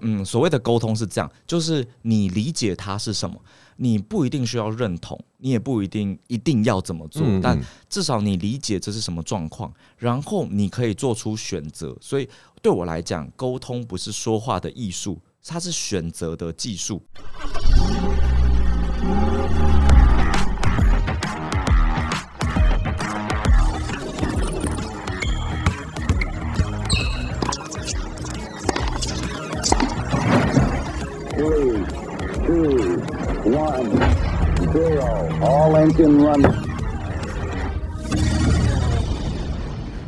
[0.00, 3.36] 嗯，所谓的沟通是这样，就是你理解它是什么，
[3.76, 11.96] 你不一定需要认同，你也不一定一定要怎么做，嗯嗯，但至少你理解这是什么状况，然后你可以做出选择。
[12.00, 12.28] 所以
[12.62, 17.02] 对我来讲，沟通不是说话的艺术，它是选择的技术。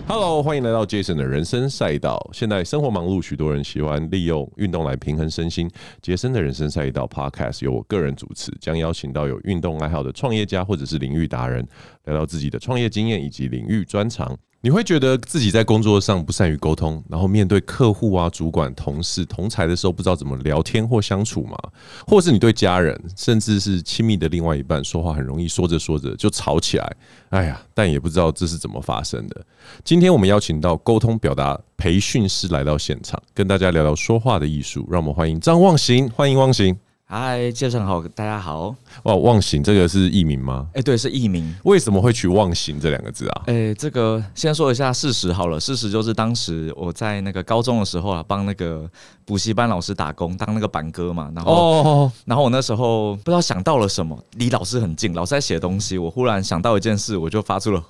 [0.08, 2.28] Hello，欢迎来到 Jason 的人生赛道。
[2.32, 5.70] 现在生活忙碌，许多人喜欢利用运动来平衡身心。
[6.02, 11.64] 杰森的人生赛道 Podcast 由我个人主持，将邀请到有运动爱好的创业家或者是领域达人，
[12.06, 14.36] 聊聊自己的创业经验以及领域专长。
[14.62, 21.56] 你会觉得自己在工作上不善于沟通，然后面对客户啊、主管、同事、同才的时候，不知道怎么聊天或相处吗？
[22.06, 26.96] 或是你对家人，甚至是亲密的另外一半，说话很容易说着说着就吵起来？
[27.30, 29.46] 哎呀，但也不知道这是怎么发生的。
[29.82, 34.86] 今天我们邀请到沟通表达培训师来到现场，跟大家聊聊说话的艺术。
[34.90, 36.78] 让我们欢迎张忘形，欢迎忘形。
[37.12, 38.72] 嗨，介绍好，大家好。
[39.02, 40.68] 哇，忘形这个是艺名吗？
[40.68, 41.52] 哎、欸，对，是艺名。
[41.64, 43.42] 为什么会取忘形这两个字啊？
[43.48, 45.58] 哎、欸，这个先说一下事实好了。
[45.58, 48.88] 事实就是当时我在那个高中的时候啊，帮那个
[49.24, 51.28] 补习班老师打工，当那个板哥嘛。
[51.34, 51.52] 然后，
[51.82, 57.84] 哦、然后我那时候不知道想到了什么，离老师很近，老师在写东西，我忽然想到一件事，我就发出了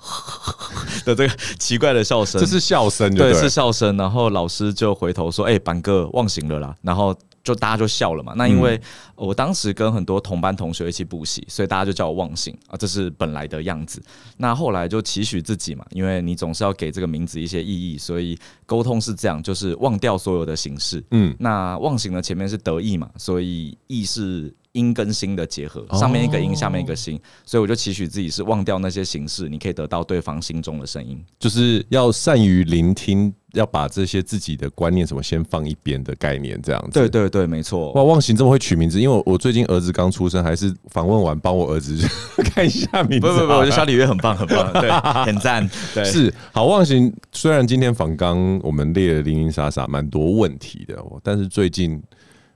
[1.05, 2.41] 的这个奇怪的笑声。
[2.41, 3.95] 这是笑声，对，是笑声。
[3.97, 7.15] 然后老师就回头说：“哎、欸，板哥忘形了啦。”然后。
[7.43, 8.33] 就大家就笑了嘛。
[8.35, 8.79] 那因为
[9.15, 14.01] 我当时跟很多同班同学一起补习，所以大家就叫我忘形啊，这是本来的样子。
[14.37, 21.03] 那后来就期许自己嘛，因为你总是要给这个名字一些意义，所以沟通是这样，就是忘掉所有的形式。
[21.11, 24.53] 嗯，那忘形的前面是得意嘛，所以意是。
[24.73, 36.91] 音跟心的结合，上面一个音，下面一个心，所以我就期许自己是忘掉那些形式，你可以得到对方心中的声音，就是要善于聆听，要把这些自己的观念什么先放一边的概念，这样子。
[36.91, 37.91] 对对对，没错。
[37.91, 41.97] 哇，忘形这么会取名字，因为我我最近儿子刚出生，还是访问完帮我儿子
[42.55, 43.27] 看一下名字。
[43.27, 44.89] 不不不，我觉得小李月很棒很棒， 对，
[45.25, 45.69] 很赞。
[45.93, 47.13] 对，是好忘形。
[47.33, 52.01] 虽然今天访刚我们列了零零散散蛮多问题的，但是最近。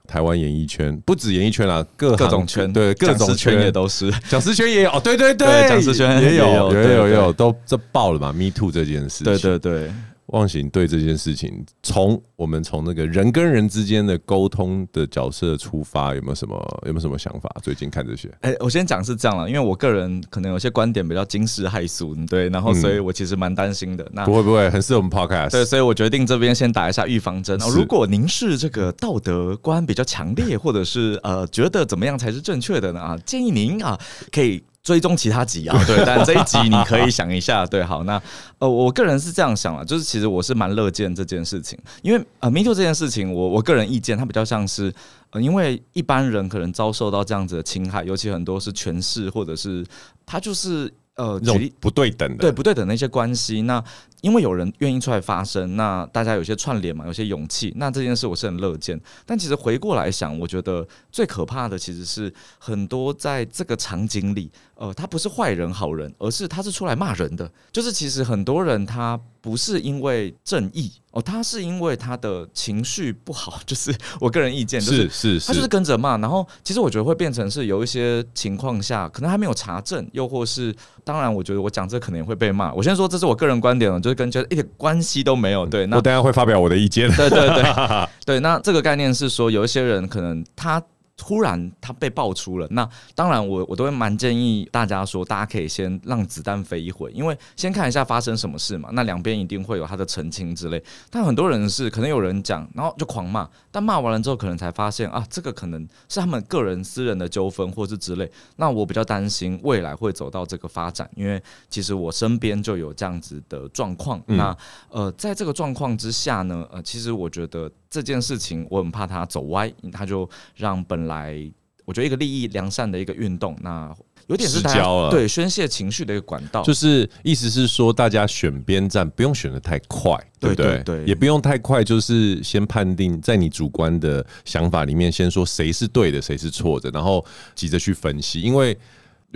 [0.08, 9.92] 台湾演艺圈不止演艺圈啦，各各种圈，对各种圈也都是，讲师圈也有，对对对，讲师圈也有，有有有，都这爆了嘛，Me Too 这件事情，对对对。
[10.28, 16.56] 忘形对这件事情，从我们从那个人跟人之间的沟通的角色出发，有没有什么
[16.88, 17.50] 有没有什么想法？
[17.62, 24.04] 最近看这些，哎、欸，我先讲是这样了，因为我个人可能有些观点比较惊世骇俗，对，然后所以我其实蛮担心的。
[24.06, 25.52] 嗯、那不会不会，很适合我们 Podcast。
[25.52, 27.58] 对，所以我决定这边先打一下预防针。
[27.76, 33.00] 如果您是这个道德观比较强烈，或者是呃觉得怎么样才是正确的呢？
[33.00, 34.00] 啊，建议您啊
[34.32, 34.64] 可以。
[34.86, 38.22] 追踪其他集啊， 对，但这一集你可以想一下，对，好，那
[38.60, 44.94] 呃，我个人是这样想了，就是其实我是蛮乐见这件事情，因为呃，Me Too 这件事情，我我个人意见，它比较像是
[45.32, 49.86] 呃，因为一般人可能遭受到这样子的侵害，尤其很多是权势，或者是
[50.26, 50.94] 他就是。
[51.18, 53.82] 呃，这种不对等的，对不对等的一些关系，那
[54.26, 59.00] 因为有人愿意出来发声，那大家有些串联嘛，有些勇气，那这件事我是很乐见。
[59.24, 67.48] 但其实回过来想，我觉得最可怕的其实是很多在这个场景里，呃，他不是坏人好人，而是他是出来骂人的。
[67.72, 73.60] 就是其实很多人他不是因为正义哦，他是因为他的情绪不好。
[73.68, 76.18] 就是我个人意见，就是是是，他就是跟着骂。
[76.18, 80.76] 然后其实我觉得会变成是有一些情况下，可能还没有查证，又或是。
[81.04, 82.74] 当然，我觉得我讲这可能也会被骂。
[82.74, 85.66] 我先说，这是我个人观点了，就是跟觉得一点关系都没有。
[85.68, 87.08] 对，那我等下会发表我的意见。
[87.12, 87.64] 对对对，
[88.26, 88.40] 对。
[88.40, 90.82] 那这个概念是说，有一些人可能他。
[91.18, 98.90] 突然他被爆出了，那当然我我都会蛮建议大家说，大家可以先让子弹飞一会，因为先看一下发生什么事嘛。
[98.92, 108.30] 那两边一定会有他的澄清之类，但很多人是可能有人讲，然后就狂骂，但骂完了之后，可能才发现啊，这个可能是他们个人私人的纠纷或是之类。
[108.58, 114.22] 那我比较担心未来会走到这个发展，因为其实我身边就有这样子的状况。
[114.26, 114.56] 那
[114.90, 117.72] 呃，在这个状况之下呢，呃，其实我觉得。
[117.90, 121.40] 这件事情我很怕他走歪，他就让本来
[121.86, 123.96] 我觉得一个利益良善的一个运动，那
[124.28, 126.64] 有点是大家对宣泄情绪的一个管道。
[126.64, 137.24] 就是意思是说，大家选边站不用选的太快，对不对，也不用太快，就是先判定在你主观的想法里面，先说谁是对的，谁是错的，然后
[137.54, 138.78] 急着去分析，因为。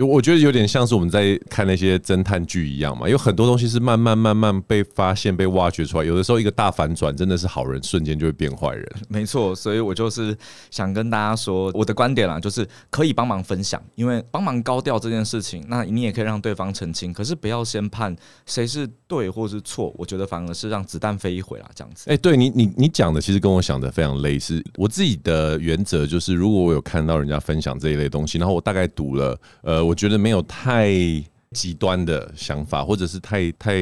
[0.06, 6.04] 我觉得有点像是我们在看那些侦探剧一样嘛，有很多东西是慢慢慢慢被发现、被挖掘出来。
[6.04, 8.86] 有的时候一个大反转，真的是好人瞬间就会变坏人。
[9.08, 10.36] 没错，所以我就是
[10.70, 17.12] 想跟大家说我的观点啦，就是可以帮忙分享，因为帮忙高调这件事情，那你也可以让对方澄清。
[17.12, 18.16] 可是不要先判
[18.46, 22.08] 谁是对或是错，我觉得反而是让子弹飞一回啦，这样子。
[22.08, 24.64] 哎，对你你你讲的其实跟我想的非常类似。
[24.76, 29.89] 我自己的原则就是，如果我有看到人家分享这一类东西，然后我大概读了，呃。
[29.90, 30.88] 我觉得没有太
[31.50, 33.74] 极端的想法，或者是太太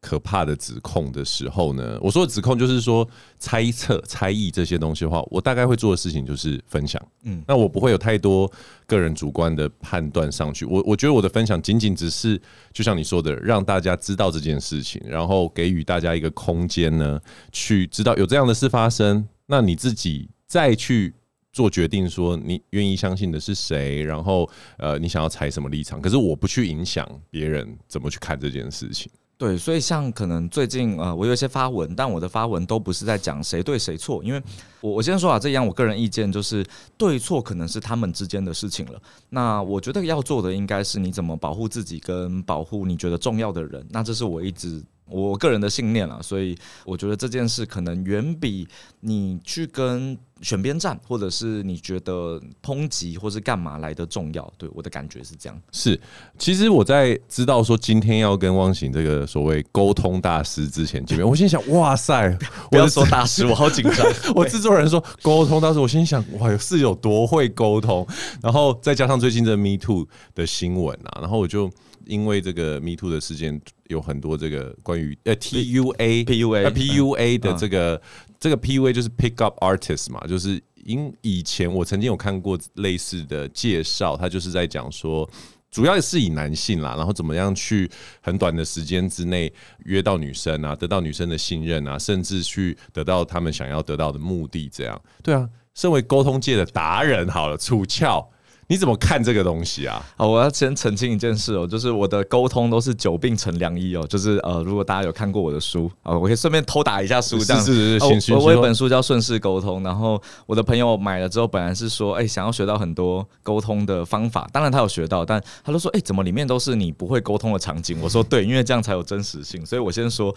[0.00, 3.06] 可怕的指控的时候呢，我说的指控就是说
[3.38, 6.98] 猜测、猜疑这些东西的话，我大概会做的事情就是分享。
[7.24, 8.50] 嗯，那我不会有太多
[8.86, 10.64] 个人主观的判断上去。
[10.64, 12.40] 我我觉得我的分享仅仅只是，
[12.72, 17.20] 就像你说的，让大家知道这件事情，然后给予大家一个空间呢，
[17.52, 19.28] 去知道有这样的事发生。
[19.44, 21.12] 那你自己再去。
[21.52, 24.48] 做决定，说你愿意相信的是谁，然后
[24.78, 26.00] 呃，你想要采什么立场？
[26.00, 29.10] 可是我不去影响别人怎么去看这件事情。
[29.36, 34.42] 对，所以像可能最近呃，我有一些发文，但我的发文都不是在讲谁对谁错，因为
[34.80, 36.64] 我我先说啊，这样我个人意见就是
[36.98, 39.00] 对错可能是他们之间的事情了。
[39.30, 43.84] 那我觉得要做的应该是你怎么保护自己跟保护你觉得重要的人。
[43.90, 44.82] 那这是我一直。
[45.10, 48.66] 我个人的信念了，所以我觉得这件事可能远比
[49.00, 54.50] 你去跟选边站，或者是你觉得抨击或是干嘛来的重要。
[54.56, 55.62] 对，我的感觉是这样。
[55.72, 56.00] 是，
[56.38, 62.38] 其实我在知道说今天要跟汪醒这个所谓沟通大师之前见面，我心想：哇塞，
[62.72, 64.06] 我要说大师，我好紧张。
[64.34, 68.06] 我制作人说沟通大师，我心想：哇，是有多会沟通？
[68.42, 71.70] 然后再加上最近这 Me Too 的新闻啊，然后我就。
[72.10, 78.02] 因为这个 Me Too 的事件有很多这个关于呃 T U A P U A P U A 的这个
[78.40, 85.28] 这个 P U A 就是 Pick Up Artist 嘛，就是因以前我曾经有看过类似的介绍，他就是在讲说，
[85.70, 87.88] 主要是以男性啦，然后怎么样去
[88.20, 89.52] 很短的时间之内
[89.84, 98.28] 约到女生啊，得到女生的信任啊，甚至去得到他们想要得到的目的，这样对啊，身为沟通界的达人，好了，楚翘。
[98.70, 100.00] 你怎么看这个东西啊？
[100.16, 117.98] 好，我要先澄清一件事哦，就是我的沟通都是久病成良医哦，就是呃，如果大家有看过我的书啊，我可以顺便偷打一下书，这样是是是，行，我有一本书叫《顺势沟通》，然后我的朋友买了之后，本来是说，哎，想要学到很多沟通的方法，当然他有学到，但他都说，哎，怎么里面都是你不会沟通的场景？
[118.00, 120.32] 我说对， 因为这样才有真实性，所以我先说，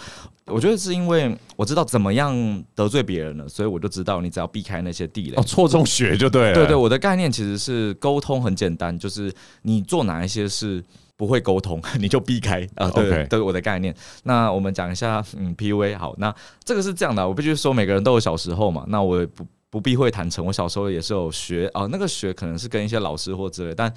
[0.47, 8.23] 我觉得是因为我知道怎么样得罪别人了，所以我就知道你只要避开那些地雷，哦，错中学就对了，对对，我的概念其实是沟。
[8.24, 9.34] 沟通很简单，就是
[9.64, 10.81] 你做哪一些事
[11.18, 12.90] 不会沟通， 你就避开啊。
[12.90, 13.94] 对.对，我的概念。
[14.24, 16.16] 那我们讲一下，嗯，PUA 好。
[16.18, 16.34] 那
[16.64, 18.86] 这个是这样的，我必须说，每个人都有小时候嘛。
[18.88, 21.86] 那我也不不避讳坦诚，我小时候也是有学啊。
[21.92, 23.94] 那个学可能是跟一些老师或之类，但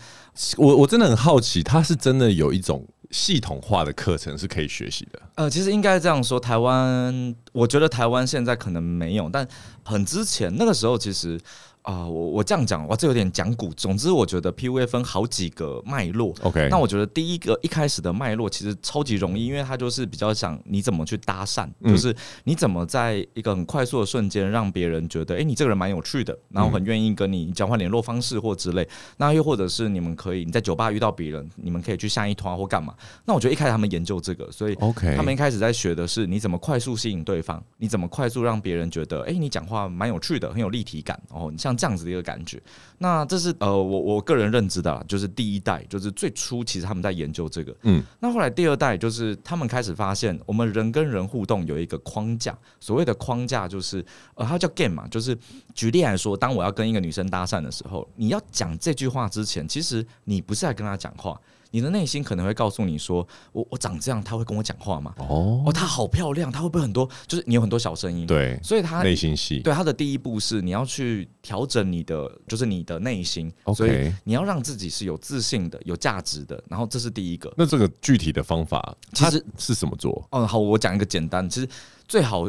[0.56, 5.22] 我我真的很好奇，他是真的有一种系统化的课程是可以学习的。
[5.37, 9.46] 呃，其实应该这样说，台湾，我觉得台湾现在可能没有，但
[9.84, 11.40] 很之前那个时候其实。
[11.86, 13.72] 啊、呃，我我这样讲，哇，这有点讲古。
[13.74, 16.34] 总之，我觉得 PUA 分好几个脉络。
[16.42, 22.12] OK，那我觉得第一个一开始的脉络其实超级容易，因为它就是比较想你怎么去搭讪，嗯、就是
[22.42, 28.88] 你怎么在一个很快速的瞬间让别人觉得，哎、欸，你这个人蛮有趣的，然后很愿意跟你交换联络方式或之类。
[29.16, 32.92] 那又或者是你们可以你在酒吧遇到别人，你们可以去下一团或干嘛。
[33.24, 41.16] 那我觉得一开始他们研究这个，所以 OK，他们一开始在学的是你怎么快速吸引对方，你怎么快速让别人觉得，哎、欸，你讲话蛮有趣的，很有立体感。
[41.28, 41.75] 哦，你像。
[41.76, 42.61] 这样子的一个感觉，
[42.99, 55.36] 那这是呃，我我个人认知的，就是第一代，就是最初其实他们在研究这个，嗯，那后来第二代就是他们开始发现，我们人跟人互动有一个框架，所谓的框架就是呃，它叫 game 嘛，就是
[55.74, 61.39] 举例来说，当我要跟一个女生搭讪的时候，你要讲这句话之前，其实你不是在跟她讲话。
[61.70, 65.15] 你的内心可能会告诉你说：“我我长这样，他会跟我讲话吗？
[65.19, 67.08] 哦，哦，他好漂亮，他会不会很多？
[67.27, 73.75] 就是你有很多小声音，对，所以他内心戏，对他的第一步是你要去调整你的，就是你的内心，Okay.
[73.75, 76.63] 所以你要让自己是有自信的、有价值的。
[76.69, 77.53] 然后这是第一个。
[77.56, 80.27] 那这个具体的方法其实是怎么做？
[80.31, 81.69] 嗯，好，我讲一个简单，其实。
[82.08, 82.48] 最好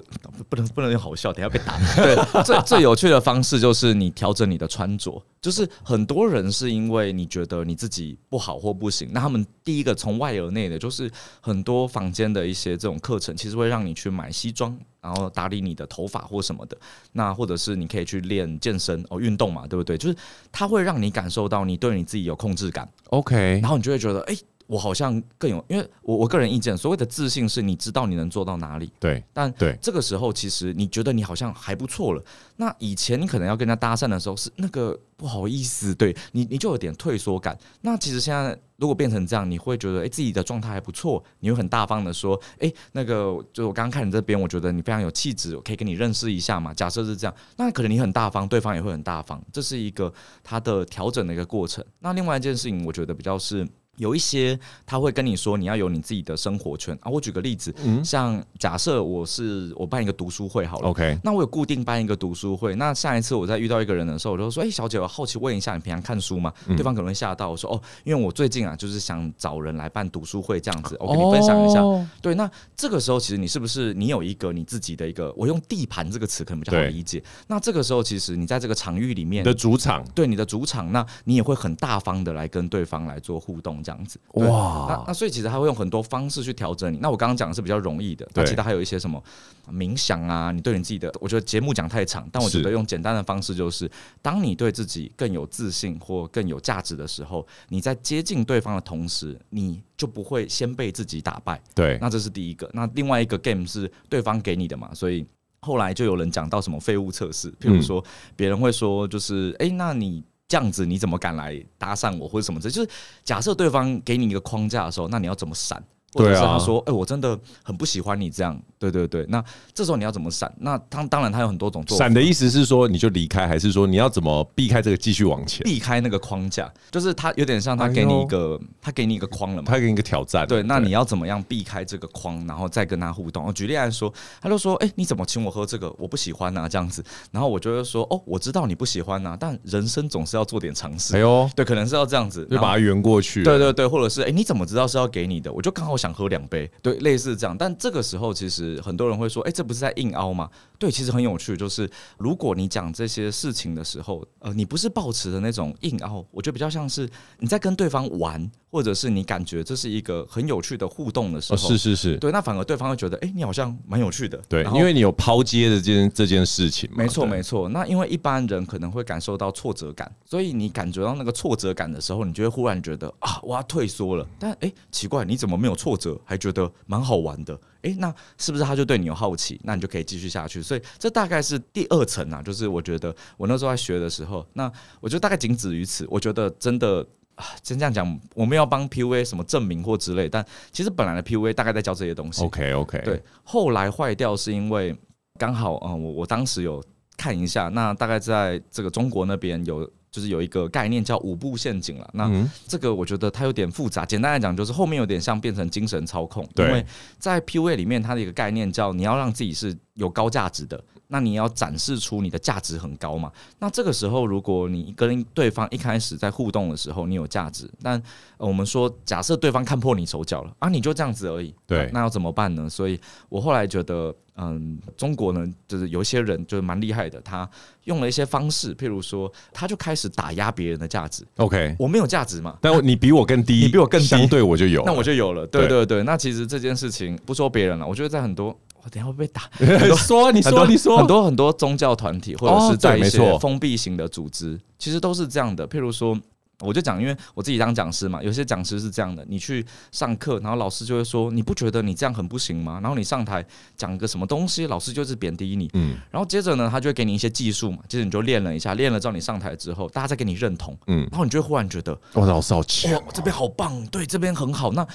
[0.50, 1.78] 不能不能用好笑，等下被打。
[1.98, 11.10] 对，最最有趣的方式就是你调整你的穿着，就是很多人是因为你觉得你自己不好或不行，那他们第一个从外而内的，就是
[11.42, 16.78] 很多房间的一些这种课程，其实会让你去买西装，然后打理你的头发或什么的，
[17.14, 19.98] 那或者是你可以去练健身哦，运动嘛，对不对？
[19.98, 20.16] 就是
[20.52, 22.88] 它会让你感受到你对你自己有控制感。
[23.10, 24.38] OK，然后你就会觉得，哎。
[24.68, 28.92] 我好像更有，因为我我个人意见，所谓的自信是你知道你能做到哪里。
[29.00, 32.24] 对，但对这个时候，其实你觉得你好像还不错了。
[32.58, 37.58] 那以前你可能要跟人家搭讪的时候，是那个不好意思，对你你就有点退缩感。
[37.82, 46.74] 那其实现在如果变成这样，你会觉得哎、欸、自己的状态还不错，你会很大方的说，哎、欸、那个就我刚刚看你这边，我觉得你非常有气质，我可以跟你认识一下嘛。
[46.74, 51.82] 假设是这样，那可能你很大方，对方也会很大方，这是一个他的调整的一个过程。
[52.00, 53.66] 那另外一件事情，我觉得比较是。
[53.98, 57.12] 有一些他会跟你说，你要有你自己的生活圈啊。
[57.12, 62.75] 我举个例子，嗯、像假设我是我办一个读书会好了，OK，那我有固定办一个读书会。
[62.75, 71.82] 那下一次我再遇到一个人的时候，我就说：“哎、欸，小姐，我好奇问一下，你平常看书吗？”嗯、对方可能会吓到我说：“哦，因为我最近啊，就是想找人来办读书会这样子，我跟你分享一下。
[71.82, 77.24] 哦”对，那这个时候其实你是不是你有一个你自己的一个，我用地盘这个词可能比较好理解。
[77.48, 84.20] 那这个时候其实你在这个场域里面的主场，对你的主场，那你也会很大方的来跟对方来做互动这样子。
[84.34, 84.88] 哇。
[84.89, 86.98] 那那所以其实他会用很多方式去调整你。
[86.98, 89.24] 那我刚刚讲的是比较容易的，那其他还有一些什么
[89.72, 93.89] 冥想啊，你对你自己的，我觉得节目讲太长，但我觉得用简单的方式就是，
[94.22, 101.62] 当你对自己更有自信或更有价值的时候，你在接近对方的同时，你就不会先被自己打败。
[101.74, 102.70] 对，那这是第一个。
[102.74, 105.25] 那另外一个 game 是对方给你的嘛，所以
[105.62, 108.03] 后来就有人讲到什么废物测试，譬如说
[108.36, 110.22] 别人会说就是，哎，那你。
[110.48, 112.60] 这样子你怎么敢来搭讪我或者什么？
[112.60, 112.89] 这就是
[113.24, 115.84] 假设对方给你一个框架的时候，那你要怎么闪？
[116.13, 119.43] 或者是他说：“哎、欸，我真的很不喜欢你这样。”对对对，那
[119.74, 120.51] 这时候你要怎么闪？
[120.60, 122.05] 那当当然他有很多种做法。
[122.05, 125.63] 闪的意思是说你就离开，还是说你要怎么避开这个继续往前？
[125.63, 129.63] 避开那个框架，就是他有点像他给你一个，哎、他给你一个框了嘛？
[129.67, 130.48] 他给你一个挑战。
[130.48, 133.46] 对，那你要怎么样避开这个框，然后再跟他互动？
[133.46, 135.93] 我举例来说，他就说：“哎、欸，你怎么请我喝这个？
[135.98, 143.43] 我不喜欢啊，这样子。”然后我就会说：“哦，我知道你不喜欢啊，但人生总是要做点尝试。”哎呦，对，可能是要这样子，就把它圆过去。
[143.43, 145.51] 对对对，或者是哎、欸，你怎么知道是要给你的？
[145.51, 146.69] 我就刚好想喝两杯。
[146.81, 147.57] 对，类似这样。
[147.57, 151.55] 但这个时候，其实很多人会说：“哎、这不是在硬凹吗？”对，其实很有趣。
[151.57, 161.57] 就是如果你讲这些事情的时候，呃，你不是抱持的那种硬凹，我觉得比较像是你在跟对方玩，或者是你感觉这是一个很有趣的互动的时候。
[161.57, 162.17] 哦、是是是。
[162.17, 166.89] 对，那反而对方会觉得：“哎、欸，你好像蛮有趣的。”对，因为你有抛接的这件这件事情。
[166.96, 167.67] 没错没错。
[167.69, 174.27] 那因为一般人可能会感受到挫折感，所以你感觉到那个挫折感的时候，你就会忽然觉得啊，我要退缩了。
[174.38, 177.60] 但哎、欸，奇怪，你怎么没有挫折，还觉得蛮好玩的？
[177.84, 179.60] 诶，那是不是他就对你有好奇？
[179.63, 180.62] 那你就可以继续下去。
[180.68, 186.06] 所以这大概是第二层啊，就是我觉得我那时候在学的时候，那我觉得大概仅止于此。
[186.10, 187.06] 我觉得真的
[187.36, 192.44] 啊，真这样讲，我们要帮 PUA 什么证明或之类，但其实本来的 PUA 大概在教这些东西。
[192.44, 194.96] OK OK，对，后来坏掉是因为
[195.40, 196.84] 刚好啊，我我当时有
[197.16, 199.90] 看一下，那大概在这个中国那边有。
[200.10, 202.32] 就是有一个概念叫五步陷阱了，那
[202.68, 204.06] 这个我觉得它有点复杂。
[204.06, 206.86] 简单来讲，就是后面有点像变成精神操控，因为
[207.20, 213.32] 在 PUA 里面，它的一个概念叫你要让自己是有高价值的，那你要展示出你的价值很高嘛。
[213.60, 218.02] 那这个时候，如果你跟对方一开始在互动的时候，你有价值，但
[218.38, 222.70] 我们说假设对方看破你手脚了啊，你就这样子而已，对，那要怎么办呢？
[222.70, 223.00] 所以
[223.30, 224.16] 我后来觉得。
[224.39, 227.50] 嗯，中国呢，就是有一些人就是蛮厉害的，他
[227.86, 231.25] 用了一些方式，譬如说，他就开始打压别人的价值。
[231.38, 235.46] OK，我没有价值嘛，但你比我更低，你比我更低，相对我就有，那我就有了。
[235.48, 238.48] 对对对，那其实这件事情不说别人了，我觉得在很多，
[238.84, 239.50] 我等下会被打。
[239.96, 245.67] 说你说你说，很多很多宗教团体或者是在一些封闭型的组织，其实都是这样的。
[245.67, 246.17] 譬如说。
[246.60, 252.80] 我就讲，因为我自己当讲师嘛，有些讲师是这样的，你去上课，然后老师就会说，你不觉得你这样很不行吗？
[252.82, 253.46] 然后你上台
[253.76, 264.88] 讲个什么东西，老师就是贬低你，嗯，然后接着呢，他就会给你一些技术嘛，接着你就练了一下，练了之后你上台之后，大家再给你认同，嗯，然后你就会忽然觉得，哇，老师好强，哇，这边好棒，对，这边很好，那。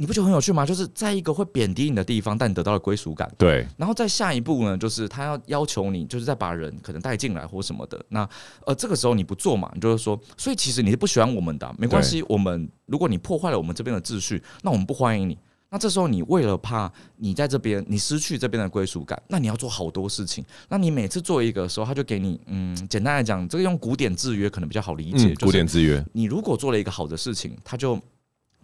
[0.00, 0.64] 你不觉得很有趣吗？
[0.64, 3.30] 就是在一个会贬低你的地方，但你得到了归属感。
[3.36, 8.02] 对，然后再下一步呢，就是他要要求你，就是再把人可能带进来或什么的。
[8.08, 8.26] 那
[8.64, 12.24] 呃，这个时候你不做嘛，你就是说，所以其实你是不喜欢我们的，没关系。
[12.30, 15.36] 我们如果你破坏了我们这边的秩序，那我们不欢迎你。
[15.68, 20.42] 那这时候你为了怕你在这边你失去这边的归属感，那你要做好多事情。
[20.70, 25.34] 那你每次做一个的时候，他就给你嗯，简单来讲，这个用古典制约可能比较好理解。
[25.34, 28.00] 古典制约，你如果做了一个好的事情，他就。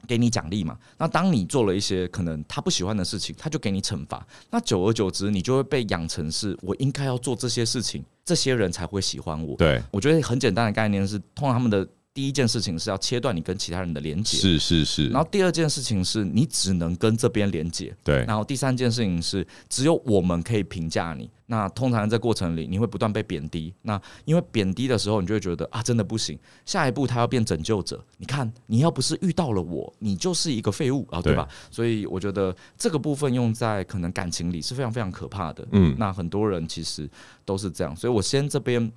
[0.07, 0.79] 给你奖励嘛？
[0.97, 4.27] 那当你做了一些可能他不喜欢的事情，他就给你惩罚。
[4.51, 9.57] 那久而久之，你就会被养成是我应该要做这些事情，这些人才会喜欢我。
[9.57, 11.87] 对，我觉得很简单的概念是，通常他们的
[12.17, 15.09] 第一件事情是要切断你跟其他人的连接，是是是。
[15.11, 18.25] 然后第二件事情是你只能跟这边连接，对。
[18.25, 21.29] 然后第三件事情是只有我们可以评价你。
[21.45, 23.73] 那通常在过程里，你会不断被贬低。
[23.83, 26.39] 那因为贬低的时候，你就会觉得啊，真的不行。
[26.65, 28.03] 下一步他要变拯救者。
[28.17, 31.47] 你看，你要不是遇到了我，你就是一个废物啊，对吧？
[31.71, 35.69] 所以我觉得这个部分用在可能感情里是非常非常可怕的。
[35.73, 37.07] 嗯，那很多人其实
[37.45, 37.95] 都是这样。
[37.95, 38.91] 所以我先这边。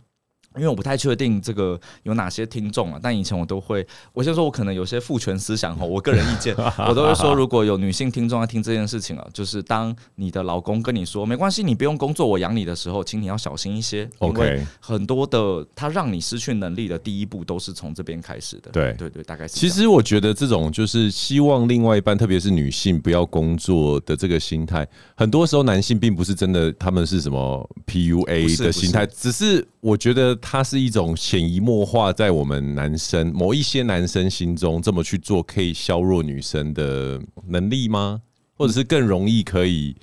[0.56, 6.56] 因为我不太确定这个有哪些听众啊，但以前我都会，我先说，我可能有些父权思想哈，我个人意见，
[6.90, 18.72] 我都会说，如果有女性听众要听这件事情啊，就是当你的老公跟你说没关系，你不用工作，我养你的时候，请你要小心一些，因为很多的他让你失去能力的第一步都是从这边开始的。
[18.72, 19.54] 对对对，大概是。
[19.54, 30.39] 其实我觉得这种就是希望另外一半，特别是女性不要工作的这个心态，很多时候男性并不是真的他们是什么 PUA 的心态，只是我觉得。
[30.42, 38.22] 它是一种潜移默化在我们男生某一些男生心中这么去做，可以削弱女生的能力吗？
[38.56, 39.96] 或者是更容易可以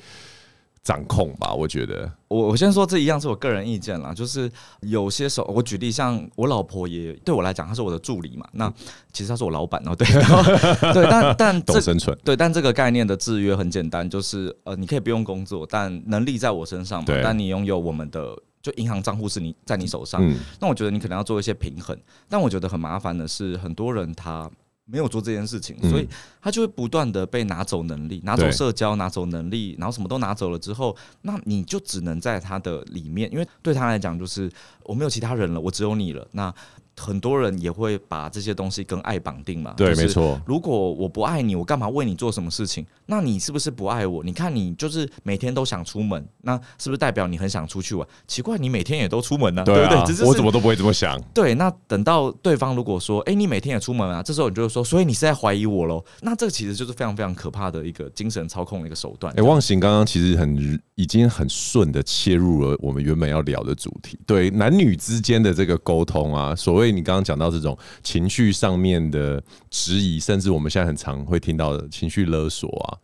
[0.82, 1.52] 掌控吧？
[1.52, 4.50] 我觉得，我我先说这一样是我个人意见啦，就是
[4.80, 8.72] 有些时候我举例，像我老婆也对我来讲，她是我的助理嘛，那
[9.12, 10.06] 其实她是我老板哦，对
[10.94, 18.36] 对，但但懂生存，对，但这个概念的制约很简单，就是呃，你可以不用工作，但能力在我身上嘛，但你拥有我们的。
[18.66, 21.96] 就银行账户是你在你手上，嗯，那我觉得你可能要做一些平衡。
[22.28, 24.50] 但我觉得很麻烦的是，很多人他
[24.86, 26.08] 没有做这件事情，所以
[26.42, 34.50] 他就会不断的被拿走能力，拿走社交，拿走能力，然后什么都拿走了之后，那你就只能在他的里面，因为对他来讲就是
[34.82, 36.26] 我没有其他人了，我只有你了。
[36.32, 36.52] 那
[36.98, 40.40] 很多人也会把这些东西跟爱绑定嘛，对，没错。
[40.46, 42.86] 如果我不爱你，我干嘛为你做什么事情？
[43.04, 44.24] 那你是不是不爱我？
[44.24, 48.06] 你看你就是每天都想出门，那是不是代表你很想出去玩？
[48.26, 50.26] 奇怪，你每天也都出门呢，对不对？
[50.26, 51.20] 我怎么都不会这么想。
[51.34, 56.04] 对，那等到对方如果说，哎，你每天也出门啊，这时候你就会说，所以你是在怀疑我喽？
[56.22, 59.32] 那这个其实就是非常非常可怕的一个精神操控的一个手段。
[59.36, 67.66] 哎，忘形刚刚其实很已经很顺的切入了我们原本要聊的主题，对男女之间的这个沟通啊，所谓以你刚刚讲到这种。
[67.66, 72.94] 种情绪上面的质疑，甚至我们现在很常会听到的情绪勒索啊，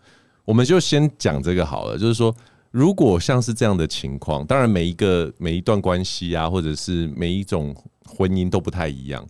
[0.45, 1.99] 我们就先讲这个好了。
[1.99, 2.33] 就是说，
[2.71, 7.75] 如果像是这样的情况，当然每一个每一段关系啊，或者是每一种
[8.05, 9.27] 婚姻都不太一样。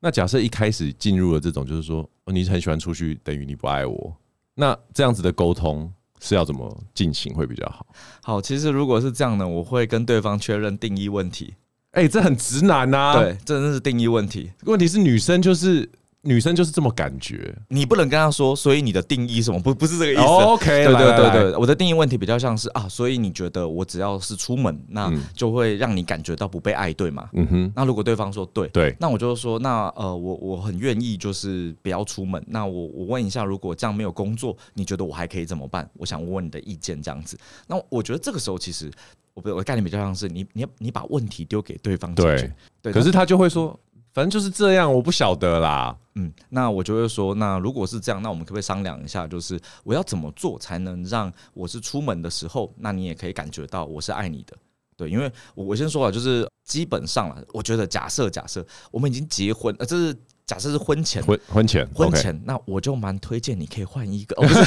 [0.00, 4.12] 那假设一开始进入了这种，就是说你很喜欢出去，等于你不爱我，
[4.56, 5.88] 那这样子的沟通
[6.20, 7.86] 是要怎么进行会比较好？
[8.24, 11.54] 好，其实如果是这样呢，我会跟对方确认定义问题。
[11.94, 13.20] 哎、欸，这很直男呐、啊！
[13.20, 14.50] 对，这真是定义问题。
[14.64, 15.88] 问题是女生就是
[16.22, 19.60] 女生就是这么感觉，你不能跟她说，所以你的定义什么？
[19.60, 20.22] 不，不是这个意思。
[20.22, 27.30] Oh, OK，对对对对，来来，我的定义问题比较像是啊，所以你觉得我只要是出门，那就会让你感觉到不被爱，对吗？
[27.34, 27.72] 嗯哼。
[27.76, 32.44] 那如果对方说对，对，那我就说，那呃，我我很愿意就是不要出门。
[32.48, 35.88] 那我我问一下，如果这样没有工作，你觉得我还可以怎么办？
[35.94, 37.38] 我想问问你的意见，这样子。
[37.68, 38.90] 那我觉得这个时候其实。
[39.34, 43.78] 我我的概念比较像是你你你把问题丢给对方解决，对，可是他就会说，
[44.12, 45.96] 反正就是这样，我不晓得啦。
[46.14, 54.56] 嗯，那我就会说，那如果是这样，那我们可不可以商量一下，就是我要怎么做才能让我是出门的时候，那你也可以感觉到我是爱你的。
[54.96, 60.16] 对，因为我我先说了，就是基本上了，我觉得假设假设我们已经结婚，呃，这是。
[60.46, 64.60] 假设是婚前，婚婚前，婚前，那我就蛮推荐你可以换一个，哦、不是，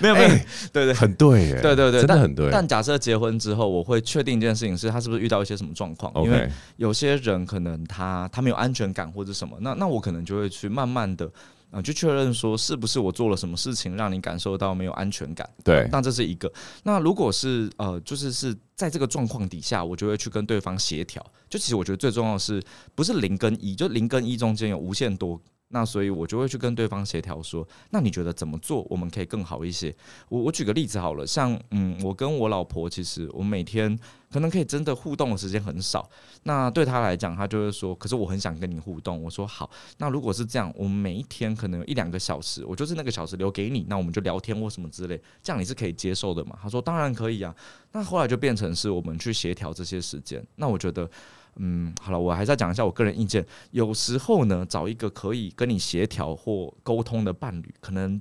[0.00, 0.28] 没 有没有，
[0.72, 2.48] 对对，很对耶，对对对，真的很对。
[2.52, 6.12] 但假设结婚之后，我会确定一件事情是，他是不是遇到一些什么状况？
[6.24, 11.28] 因为有些人可能他他没有安全感或者什么，那那我可能就会去慢慢的。
[11.72, 15.48] 啊，就确认说是不是我做了什么事情让你感受到没有安全感？
[15.64, 16.52] 对，那这是一个。
[16.84, 21.24] 那如果是呃，就是是在这个状况底下，我就会去跟对方协调。
[21.48, 22.62] 就其实我觉得最重要的是，
[22.94, 25.40] 不是零跟一，就零跟一中间有无限多。
[25.74, 29.94] 那所以，我就会去跟对方协调说，那你觉得怎么做，我们可以更好一些？
[30.28, 33.98] 我我举个例子好了，像嗯，我跟我老婆，其实我每天
[34.30, 36.06] 可能可以真的互动的时间很少。
[36.42, 39.22] 那对她来讲，她就会说，可是我很想跟你互动。
[39.22, 46.58] 我说好，那如果是这样，我们每一天可能有一两个小时，我就是那个小时留给你，那我们就聊天或什么之类，这样你是可以接受的嘛？
[46.62, 47.54] 她说当然可以啊。
[47.92, 50.46] 那后来就变成是我们去协调这些时间。
[50.56, 51.10] 那我觉得。
[51.56, 53.44] 嗯，好了，我还是要讲一下我个人意见。
[53.70, 58.20] 有时候呢，找一个可以跟你协调或沟通的伴侣，可能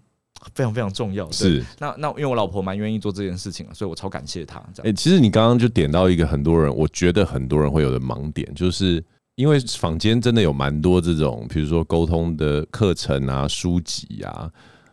[0.54, 1.32] 非常非常重要。
[1.32, 4.60] 是，那那因为我老婆蛮愿意做这件事情，所以我超感谢她。
[4.80, 9.04] 哎、欸，其实你刚刚就点到一个很多人，我觉得很多人会有的盲点，就是
[9.36, 14.52] 因为坊间真的有蛮多这种，比如说沟通的课程啊、书籍啊，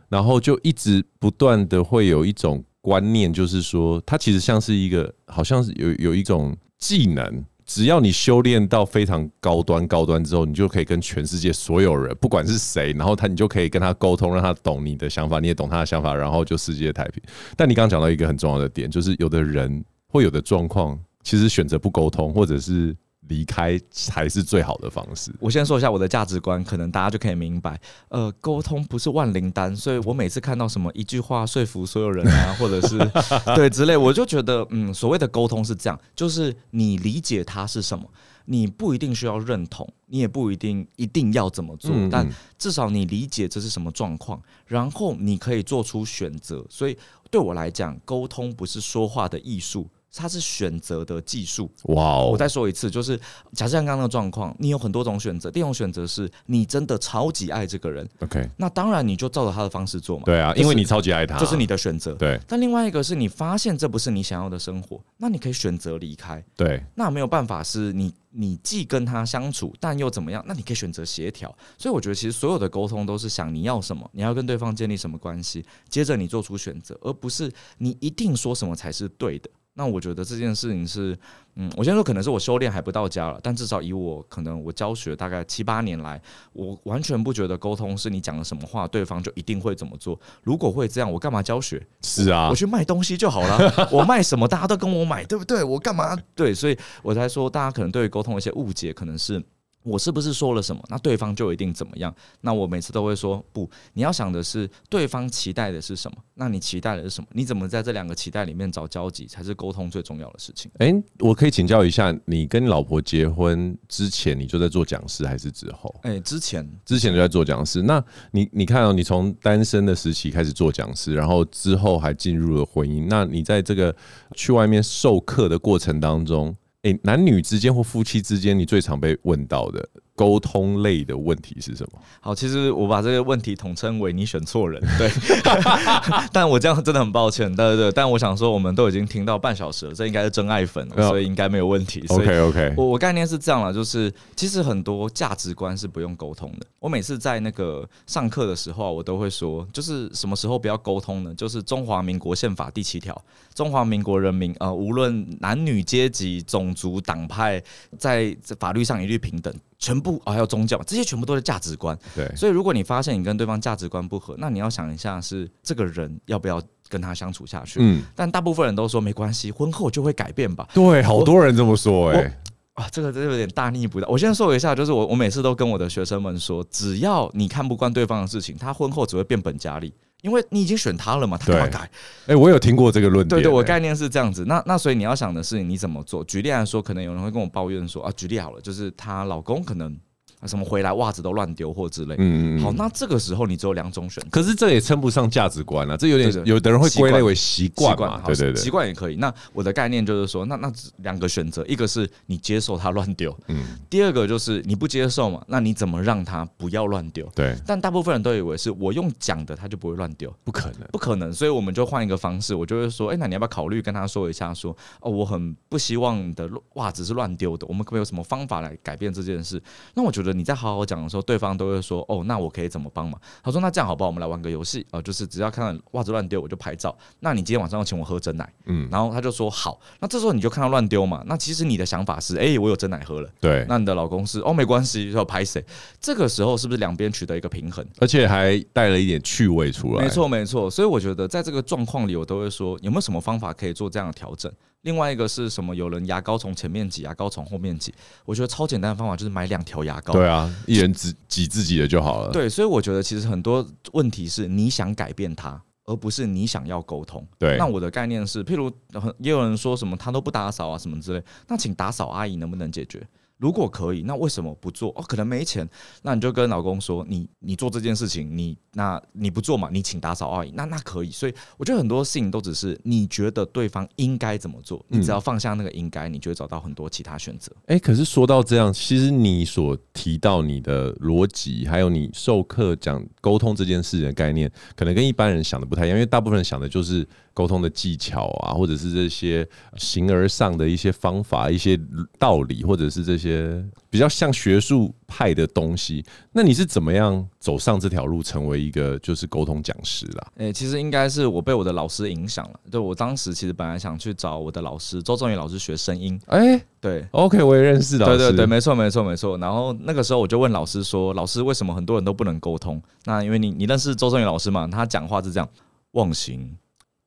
[0.08, 7.44] 然后就一直不断的会有一种观念，就是说它其实像是一个，好像是有有一种技能。
[7.68, 17.22] 只要你修炼到非常高端高端之后，你就可以跟全世界所有人，不管是谁，然后他你就可以跟他沟通，让他懂你的想法，你也懂他的想法，然后就世界太平。
[17.54, 22.96] 但你刚刚讲到一个很重要的点，就是有的人会有的状况，其实选择不沟通，或者是。
[23.28, 25.32] 离开才是最好的方式。
[25.38, 27.80] 我先说一下我的价值观，可能大家就可以明白。
[28.08, 32.98] 呃，沟通不是万灵丹，所以我每次看到什么一句话说服所有人啊，或者是
[33.54, 38.08] 对之类，我就觉得，嗯，所谓的沟通是这样，就是你理解它是什么，
[38.46, 46.64] 你不一定需要认同，你也不一定一定要怎么做，嗯嗯，但至少你理解这是什么状况，然后你可以做出选择。
[46.70, 46.96] 所以
[47.30, 49.86] 对我来讲，沟通不是说话的艺术。
[50.18, 51.70] 它是选择的技术。
[51.84, 52.28] 哇哦！
[52.32, 53.16] 我再说一次，就是
[53.52, 55.50] 假设像刚刚的状况，你有很多种选择。
[55.50, 60.24] 第一种选择是你真的超级爱这个人，OK，那当然你就照着他的方式做嘛。
[60.24, 62.12] 对啊，因为你超级爱他，这是你的选择。
[62.14, 62.38] 对。
[62.46, 66.42] 但另外一个是你发现这不是你想要的生活，那你可以选择离开。
[66.56, 66.82] 对。
[66.96, 70.44] 那没有办法，是你你既跟他相处，但又怎么样？
[70.46, 71.54] 那你可以选择协调。
[71.78, 79.48] 所以我觉得，其实所有的沟通都是想你要什么，你要跟对方建立什么关系，接着你做出选择，而不是你一定说什么才是对的。
[79.78, 81.16] 那我觉得这件事情是，
[81.54, 86.20] 嗯，我先说可能是我修炼还不到家了，但至少以我可能我教学大概七八年来，
[86.52, 90.18] 我完全不觉得沟通是你讲了什么话，对方就一定会怎么做。
[90.42, 91.80] 如果会这样，我干嘛教学？
[92.02, 93.88] 是啊，我去卖东西就好了。
[93.92, 95.62] 我卖什么大家都跟我买，对不对？
[95.62, 96.18] 我干嘛？
[96.34, 99.40] 对，所以我才说大家可能对于沟通一些误解，可能是。
[99.82, 102.14] 我是不是说了什么，那对方就一定怎么样？
[102.42, 106.18] 那我每次都会说不，你要想的是对方期待的是什么？
[106.34, 107.28] 那你期待的是什么？
[107.32, 110.70] 你怎么在这两个期待里面找交集，才是沟通最重要的事情。
[110.80, 115.94] 诶、欸，我可以请教一下，你跟老婆结婚之前，你就在做讲师，还是之后？
[116.02, 117.80] 诶、欸，之前，之前就在做讲师。
[117.82, 123.06] 那你你看哦，你从单身的时期开始做讲师，然后之后还进入了婚姻。
[123.08, 123.94] 那你在这个
[124.34, 126.54] 去外面授课的过程当中，
[127.02, 132.00] 男女之间或夫妻之间，你最常被问到的沟通类的问题是什么？
[132.20, 135.08] 好，其实我把这个问题统称为你选错人，对。
[136.32, 137.92] 但我这样真的很抱歉，对对对。
[137.92, 142.04] 但我想说，我们都已经听到半小时了，这应该是真爱粉，所以应该没有问题。
[142.08, 146.66] OK OK，我我概念是这样了，就是其实很多价值观是不用沟通的。
[146.80, 151.32] 我每次在那个上课的时候，我都会说，就是什么时候不要沟通呢？
[151.36, 153.16] 就是中华民国宪法第七条，
[153.54, 157.62] 中华民国人民呃，无论男女阶级、种族、党派，
[157.96, 159.54] 在法律上一律平等。
[159.78, 161.96] 全部啊，还有宗教，这些全部都是价值观。
[162.14, 167.78] 对，所以如果你发现你跟对方价值观不合，那你要想一下，是这个人要不要跟他相处下去。
[167.80, 170.68] 嗯，但大部分人都说没关系，婚后就会改变吧。
[170.74, 172.38] 对，好多人这么说、欸，哎，
[172.74, 174.08] 啊，这个真的有点大逆不道。
[174.10, 179.94] 我先说一下，就是我我每次都跟我的学生们说，只要你看不惯对方的事情，他婚后只会变本加厉。
[180.22, 181.78] 因为你已经选他了嘛，他干嘛改？
[181.78, 181.90] 哎、
[182.28, 183.40] 欸，我有听过这个论点。
[183.40, 184.44] 对对，我概念是这样子。
[184.46, 186.24] 那那所以你要想的是你怎么做？
[186.24, 189.98] 举例来说，可能有人会跟我抱怨说啊，举例好了，就是她老公可能。
[190.46, 199.16] 什么回来袜子都乱丢或之类，嗯，好，那这个时候你只有两种选择，可是这也称不上价值观啊，这有点有的人会归类为习惯嘛，对对对，习惯也可以。
[199.16, 207.28] 那我的概念就是说，那那两个选择，一个是你接受他乱丢，嗯，第二个就是你不接受嘛，那你怎么让他不要乱丢？
[207.34, 219.60] 对，但大部分人都以为是我用讲的他就不会乱丢，不可能，不可能，所以我们就换一个方式，我就会说，哎，那你要不要考虑跟他说一下，说哦，我很不希望你的袜子是乱丢的，我们可不可以有什么方法来改变这件事？
[219.94, 220.98] 那我觉得你在好好讲。
[220.98, 223.18] 的时候对方都会说哦，那我可以怎么帮忙？
[223.42, 224.08] 他说那这样好不好？
[224.08, 226.96] 我们来玩个游戏啊，就是只要看到袜子乱丢，我就拍照。
[227.20, 229.78] 那你今天晚上要请我喝真奶，嗯，然后他就说好。
[230.00, 231.22] 那这时候你就看到乱丢嘛？
[231.26, 233.30] 那其实你的想法是，哎，我有真奶喝了。
[233.40, 235.64] 对，那你的老公是哦，没关系，要拍谁？
[236.00, 237.86] 这个时候是不是两边取得一个平衡？
[238.00, 240.02] 而且还带了一点趣味出来。
[240.02, 240.68] 没错，没错。
[240.68, 244.52] 所以我觉得在这个状况里，我都会说有没有什么方法可以做这样的调整？
[244.82, 245.74] 另外一个是什么？
[245.74, 247.92] 有人牙膏从前面挤，牙膏从后面挤。
[248.24, 250.12] 我觉得超简单的方法就是买两条牙膏。
[250.12, 252.32] 对啊，一人只挤自己的就好了。
[252.32, 257.26] 对，所以我觉得其实很多问题是你想改变它，而不是你想要沟通。
[257.38, 258.70] 对，那我的概念是，譬如
[259.18, 263.06] 也有人说什么他都不打扫啊什么之类，那请打扫阿姨能不能解决？
[263.38, 264.90] 如果可以，那为什么不做？
[264.96, 265.68] 哦，可能没钱，
[266.02, 269.68] 那你就跟老公说，你你做这件事情，你那你不做嘛？
[269.72, 271.10] 你请打扫阿姨，那那可以。
[271.10, 277.52] 所以我觉得很多事情都只是你觉得对方应该怎么做，你只要放下那个应该，你就会找到很多其他选择。
[277.66, 287.08] 哎，可是说到这样，其实你所提到你的逻辑，还有你授课讲沟通这件事的概念，可能跟一般人想的不太一样，因为大部分人想的就是。
[287.38, 291.78] 沟通的技巧啊，或者是这些形而上的一些方法、一些
[292.18, 296.04] 道理，或者是这些比较像学术派的东西。
[296.32, 300.26] 那你是怎么样走上这条路，成为一个就是沟通讲师啦？
[300.38, 302.58] 诶、欸，其实应该是我被我的老师影响了。
[302.72, 306.20] 对，我当时其实本来想去找我的老师周仲宇老师学声音。
[306.26, 308.18] 诶、欸，对，OK，我也认识老师。
[308.18, 309.38] 对对对，没错没错没错。
[309.38, 314.66] 然后那个时候我就问老师说：“老师，为什么很多人都不能沟通？”那因为你你认识周仲宇老师嘛？
[314.66, 315.48] 他讲话是这样：
[315.92, 316.56] 忘形，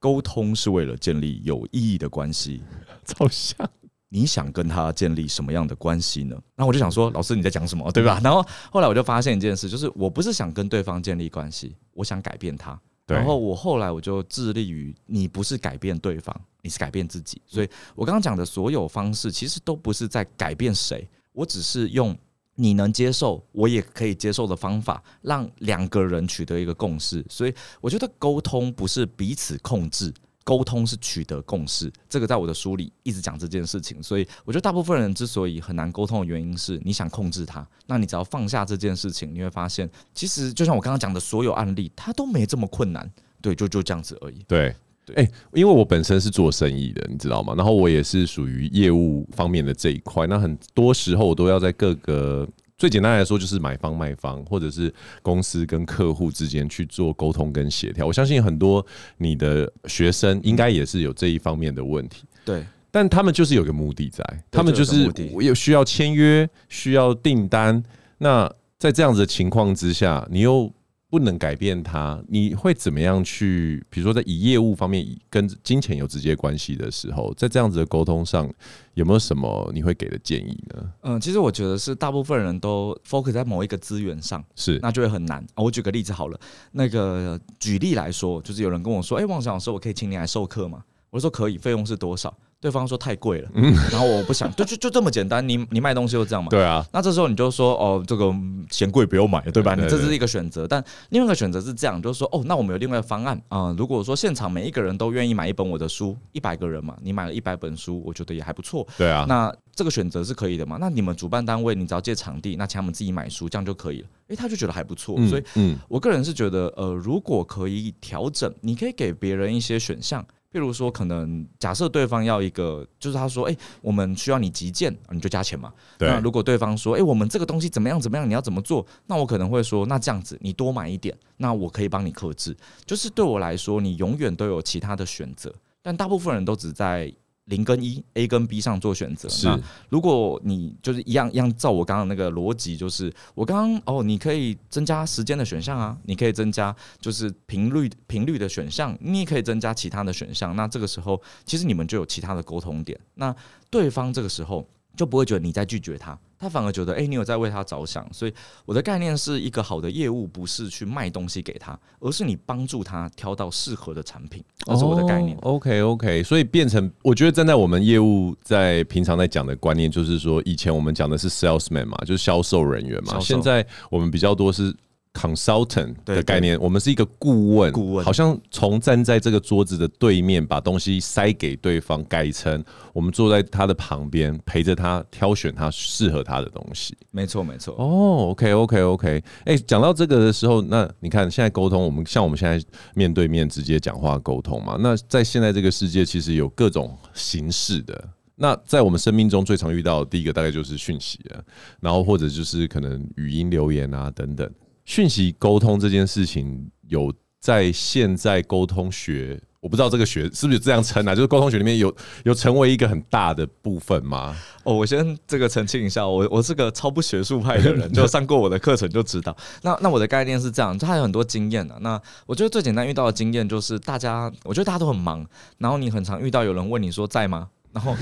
[0.01, 2.61] 沟通是为了建立有意义的关系。
[3.05, 3.69] 超像。
[4.13, 6.35] 你想跟他建立什么样的关系呢？
[6.57, 8.19] 然后我就想说，老师你在讲什么， 对吧？
[8.21, 12.77] 然后后来我就发现一件事，就是我不是想跟对方建立关系，我想改变他。
[13.07, 17.41] 然后我后来我就致力于，你不是改变对方，你是改变自己。
[17.45, 22.13] 所以我刚刚讲的所有方式，其实都不是在改变谁，我只是用
[22.62, 27.26] 你能接受，我也可以接受的方法，让两个人取得一个共识。
[27.28, 30.13] 所以我觉得沟通不是彼此控制。
[30.43, 43.08] 沟通是取得共识，这个在我的书里一直讲这件事情，所以我觉得大部分人之所以很难沟通的原因是你想控制他，那你只要放下这件事情，你会发现，其实就像我刚刚讲的所有案例，他都没这么困难，
[43.39, 44.43] 对，就就这样子而已。
[44.47, 44.76] 对，
[45.13, 47.54] 对，哎，因为我本身是做生意的，你知道吗？
[47.56, 52.47] 然后我也是属于业务方面的这一块，那很多时候我都要在各个。
[52.78, 58.08] 最简单来说，就是买方卖方，或者是公司跟客户之间去做沟通跟协调。
[58.08, 58.84] 我相信很多
[59.17, 62.24] 你的学生应该也是有这一方面的问题。
[62.43, 67.84] 对，但他们就是有个目的在，他们就是我有需要签约，需要订单。
[68.17, 70.74] 那在这样子的情况之下，你又
[71.12, 73.86] 不能改变他，你会怎么样去？
[73.89, 78.50] 比如说，在以业务方面，跟金钱有直接关系的时候，在这样子的沟通上，
[78.93, 80.91] 有没有什么你会给的建议呢？
[81.02, 85.45] 嗯，其实我觉得是大部分人都 focus 在某一个资源上，是那就会很难。
[85.58, 86.39] 我举个例子好了，
[86.71, 98.32] 那个举例来说，就是有人跟我说：“哎，王老师，我可以请你来授课吗？”我说：“可以，费用是多少？”对方说太贵了，嗯，然后我不想， 就就就这么简单，你你卖东西就这样嘛，对啊，那这时候你就说哦，这个
[98.69, 99.74] 嫌贵不要买，对吧？
[99.74, 110.78] 你这是一个选择，但另外一个选择是这样，就是说哦，那我们有另外一个方案啊，如果说现场每一个人都愿意买一本我的书，一百个人嘛，你买了一百本书，我觉得也还不错，对啊，那这个选择是可以的嘛？
[110.80, 114.08] 那你们主办单位，你只要借场地，那请他们自己买书，这样就可以了。
[114.28, 120.24] 诶，他就觉得还不错，所以，嗯，我个人是觉得，呃，如果可以调整，你可以给别人一些选项。
[120.51, 126.09] 譬如说，可能假设对方要一个，就是他说：“哎，我们需要你急件，你就加钱嘛。”对。
[126.09, 137.13] 那如果对方说：“哎，我们这个东西怎么样怎么样，你要怎么做？”那我可能会说：“那这样子，你多买一点，那我可以帮你克制。”就是对我来说，你永远都有其他的选择，但大部分人都只在。
[137.51, 139.27] 零跟一，A 跟 B 上做选择。
[139.27, 139.59] 是，那
[139.89, 150.55] 如果你就是一样一样，照我刚刚那个逻辑，就是我刚刚哦，你可以增加时间的选项啊，你可以增加就是频率频率的选项，你也可以增加其他的选项。
[150.55, 152.97] 那这个时候，其实你们就有其他的沟通点。
[153.15, 153.35] 那
[153.69, 156.17] 对方这个时候就不会觉得你在拒绝他。
[156.41, 158.34] 他反而觉得，哎、欸，你有在为他着想，所以
[158.65, 165.38] 我的概念是一个好的业务，不是去卖东西给他，而是你帮助他挑到适合的产品，这是我的概念。
[165.43, 174.75] Oh, OK OK，所以变成我觉得站在我们业务在平常在讲的观念，就是说以前我们讲的是 salesman 嘛，就是销售人员嘛，现在我们比较多是。
[175.13, 186.97] Consultant 的概念，我们是一个顾问，顾问好像从站在这个桌子的对面，把东西塞给对方，改成我们坐在他的旁边，陪着他挑选他适合他的东西。
[187.12, 187.76] 没错，没错。
[187.78, 189.24] 哦，OK，OK，OK。
[189.45, 192.63] 哎，讲到这个的时候，那你看现在沟通，我们像我们现在
[192.95, 194.78] 面对面直接讲话沟通嘛？
[194.80, 198.10] 那在现在这个世界，其实有各种形式的。
[198.38, 201.43] 那在我们生命中最常遇到的第一个，大概就是讯息了，
[201.80, 204.50] 然后或者就是可能语音留言啊等等。
[204.91, 211.15] 讯息沟通这件事情，有在现在沟通学，我不知道这个学是不是这样称啊？
[211.15, 214.36] 就是沟通学里面有有成为一个很大的部分吗？
[214.65, 219.34] 哦，我先这个澄清一下，我我是个超不学术派的人， 就上过我的课程就知道。
[219.62, 221.77] 那那我的概念是这样，就还有很多经验啊。
[221.80, 225.25] 那我觉得最简单遇到的经验就是，大家我觉得大家都很忙，
[225.58, 227.47] 然后你很常遇到有人问你说在吗？
[227.71, 227.95] 然后。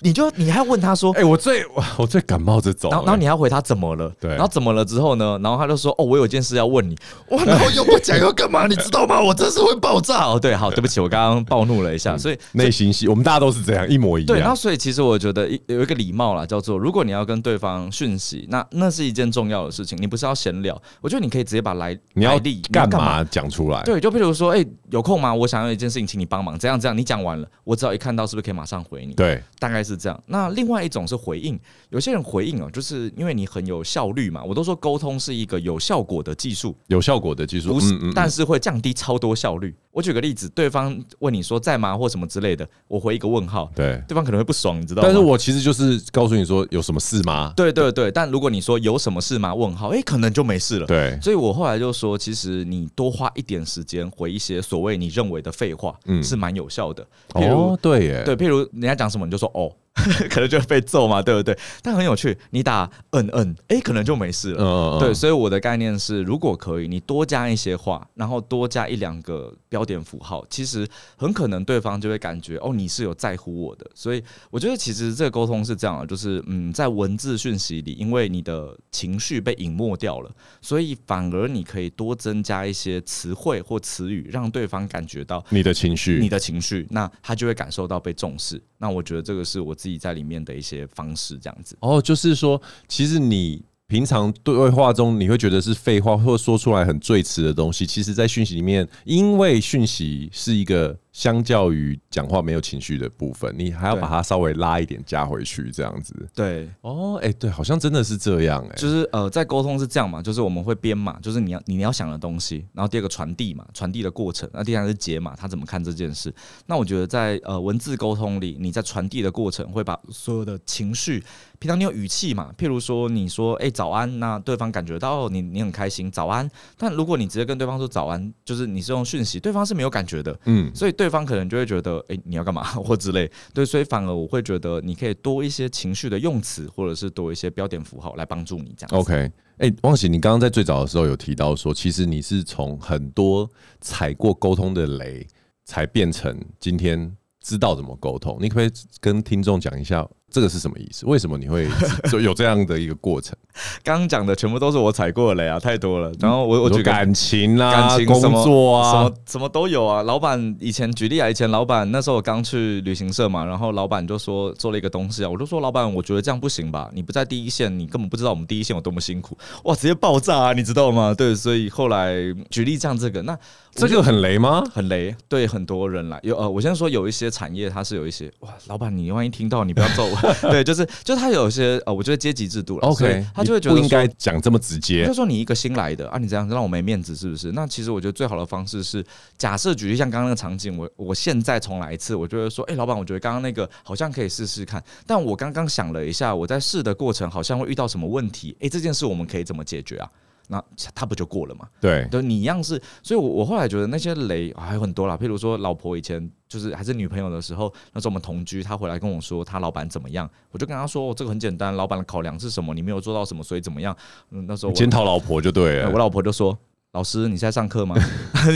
[0.00, 1.64] 你就你还问他说，哎，我最
[1.96, 4.12] 我最感冒这种，然后然后你要回他怎么了？
[4.20, 5.38] 对，然后怎么了之后呢？
[5.42, 6.96] 然后他就说，哦，我有件事要问你，
[7.30, 8.66] 哇，然后又不讲要干嘛？
[8.66, 9.20] 你知道吗？
[9.20, 10.38] 我真是会爆炸哦。
[10.38, 14.26] 对，好，对不起，我刚刚暴怒了一下，所以内心戏，我们大家都是这样，一模一样。
[14.26, 22.38] 对，然后所以其实我觉得有一个礼貌啦，叫做如果你要跟对方讯息，那那是一件重要的事情，你不是要闲聊，我觉得你可以直接把来你要
[22.70, 23.82] 干嘛讲出来。
[23.82, 25.32] 对，就比如说，哎，有空吗？
[25.32, 29.14] 我想要一件事情，请你帮忙，这样这样，你讲完了，我只要一看到，是不是可以马上回你？
[29.14, 30.22] 对，大概是这样。
[30.26, 31.56] 那另另外一种是回应，
[31.90, 34.42] 有些人回应啊，就是因为你很有效率嘛。
[34.42, 39.72] 我都说沟通是一个有效果的技术，有效果的技术，不是，但是会降低超多效率。
[39.92, 45.08] 我举个例子，对方问你说在吗或什么之类的，我回一个问号，对，对方可能会不爽，你知道吗？
[45.08, 47.52] 但是我其实就是告诉你说有什么事吗？
[47.56, 49.54] 对对对，但如果你说有什么事吗？
[49.54, 50.86] 问号，哎，可能就没事了。
[50.88, 57.06] 对，所以我后来就说，其实你多花一点时间回一些所谓你认为的废话，嗯，是蛮有效的。
[57.28, 59.70] 譬如，哦，对耶，对，譬如人家讲什么，你就说哦。
[60.30, 61.58] 可能就会被揍嘛，对不对？
[61.82, 64.62] 但很有趣，你打嗯嗯，哎，可能就没事了。
[64.62, 65.00] 嗯嗯。
[65.00, 73.90] 对，所以我的概念是，如果可以，你多加一些话，然后多加一两个标点符号，其实很可能对方就会感觉哦，你是有在乎我的。
[73.94, 80.30] 所以我觉得其实这个沟通是这样的，就是嗯，在文字讯息里，因为你的情绪被隐没掉了，
[80.60, 88.62] 所以反而你可以多增加一些词汇或词语，让对方感觉到你的情绪，你的情绪，那他就会感受到被重视。
[88.78, 91.76] 那我觉得这个是我自自己在里面的一些方式，这样子。
[91.78, 100.98] 哦，就是说，其实你平常对话中，你会觉得是废话，或说出来很最迟的东西，其实在讯息里面，因为讯息是一个。
[101.16, 106.14] 相较于讲话没有情绪的部分，你还要把它稍微拉一点加回去，这样子。
[106.34, 116.30] 对，哦，哎，对，好像真的是这样，哎，就是呃，在沟通是这样嘛，就是我们会编码，就是你要你要想的东西，然后第二个传递嘛，传递的过程，那第三个是解码，他怎么看这件事？
[116.66, 121.24] 那我觉得在呃文字沟通里，你在传递的过程会把所有的情绪，
[121.58, 131.05] 平常你有语气嘛，譬如说你说哎早安，那对方感觉到你你很开心早安，但如果你直接跟对方说早安，就是你是用讯息，对方是没有感觉的，嗯，所以对。
[131.06, 139.00] 对方可能就会觉得，哎、你要干嘛 或之类，对，所以反而我会觉得，你可以多一些情绪的用词，或者是多一些标点符号来帮助你这样。
[139.00, 139.14] OK，
[139.58, 143.48] 哎、欸，汪喜，你刚刚在最早的时候有提到说，其实你是从很多
[143.80, 145.24] 踩过沟通的雷，
[145.64, 148.36] 才变成今天知道怎么沟通。
[148.40, 150.04] 你可不可以跟听众讲一下？
[150.30, 151.06] 这个是什么意思？
[151.06, 151.66] 为什么你会
[152.10, 153.34] 就有这样的一个过程？
[153.82, 156.12] 刚刚讲的全部都是我踩过的雷啊，太多了。
[156.20, 160.02] 然后我我举感情啊，感情工作啊，什么什么都有啊。
[160.02, 166.90] 老板以前举例啊，以前老板那时候我刚去旅行社嘛，然后老板就说做了一个东西啊，我就说老板，我觉得这样不行吧？
[166.92, 169.38] 你不在第一线，你根本不知道我们第一线有多么辛苦。
[169.64, 171.14] 哇，直接爆炸啊，你知道吗？
[171.14, 172.14] 对，所以后来
[172.50, 173.38] 举例这样这个，那
[173.74, 174.62] 这个很雷吗？
[174.70, 180.15] 很雷，对很多人来有呃，我先说有一些产业它是有一些哇，老板你万一听到你不要揍我。
[180.42, 185.06] 对，就是就他有一些呃，我觉得阶级制度了，OK，他就会觉得不应该讲这么直接。
[185.06, 187.52] 就说你一个新来的啊，你这样子让我没面子是不是？
[187.52, 189.04] 那其实我觉得最好的方式是，
[189.38, 194.82] 假设举例像刚刚那个场景，我我现在重来一次，我就会说，哎，老板，我觉得刚刚那个好像可以试试看。
[195.06, 198.56] 但我刚刚想了一下，我在试的过程好像会遇到什么问题？
[198.60, 200.08] 哎，这件事我们可以怎么解决啊？
[200.48, 200.62] 那
[200.94, 201.68] 他不就过了吗？
[201.80, 212.72] 对，对你一样是，所以我我后来觉得那些雷还有很多啦，譬如说老婆以前就是还是女朋友的时候，那时候我们同居，她回来跟我说她老板怎么样，我就跟她说，哦，这个很简单，老板的考量是什么？
[212.74, 213.96] 你没有做到什么，所以怎么样？
[214.30, 216.56] 嗯，那时候检讨老婆就对了，我老婆就说，
[216.92, 217.96] 老师你在上课吗？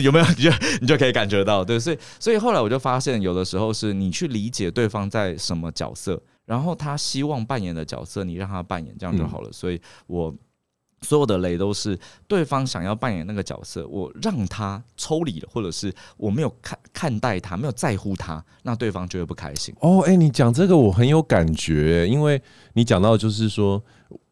[0.03, 0.25] 有没有？
[0.37, 0.51] 你就
[0.81, 9.51] 你就可以感觉到，对，所以所以后来我就发现，有的时候是你去理解对方在什么角色，然后他希望扮演的角色，你让他扮演，这样就好了。
[9.51, 10.33] 嗯，所以我。
[11.03, 19.75] 所有的雷都是对方想要扮演那个角色，我让他抽离了，或者是我没有看看待他，没有在乎他，那对方就会不开心。
[19.81, 22.41] 哦，哎，你讲这个我很有感觉，因为
[22.75, 23.83] 你讲到就是说，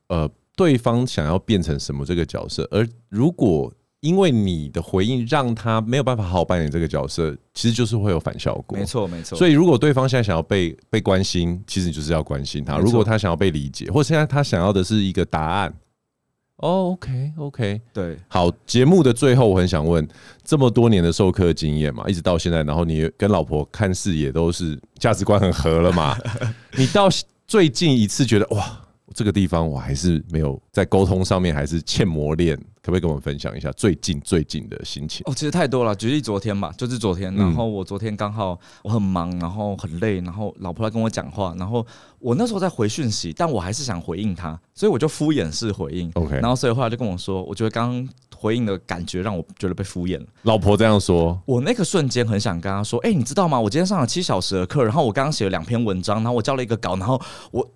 [0.08, 8.78] 呃，对方想要变成什么这个角色，而如果因为你的回应让他没有办法好好扮演这个角色，其实就是会有反效果。
[8.78, 9.36] 没错，没错。
[9.36, 15.74] 所以如果对方现在想要被被关心，其实你就是要关心他；如果他想要被理解，或现在他想要的是一个答案。
[16.58, 18.50] 哦，OK，OK，对，好。
[18.66, 20.06] 节目的最后，我很想问，
[20.44, 26.16] 这么多年的授课经验嘛，一直到现在，然后你跟老婆看视野都是价值观很合了嘛？
[26.76, 27.08] 你到
[27.46, 28.80] 最近一次觉得哇，
[29.18, 32.56] 这个地方我还是没有在沟通上面还是欠磨练。
[32.80, 35.22] 可不可以跟我们分享一下最近最近的心情？
[35.26, 35.94] 哦，其实太多了。
[35.94, 41.86] 举例昨天吧，就是昨天，然后我昨天刚好我很忙，然后很累，然后老婆来跟我讲话，然后
[42.18, 46.10] 我那时候在回讯息，但我还是想回应她，所以我就敷衍式回应。
[46.14, 50.26] OK，然后所以后来就跟我说，我觉得刚刚回应的感觉让我觉得被敷衍了。
[50.42, 53.60] 老婆这样说，我那个瞬间很想跟她说，哎，你知道吗？
[53.60, 57.68] 我今天上了七小时的课，然后我刚刚写了两篇文章，然后我交了一个稿，然后我